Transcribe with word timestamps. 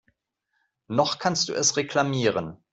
Noch 0.87 1.19
kannst 1.19 1.47
du 1.49 1.53
es 1.53 1.77
reklamieren. 1.77 2.57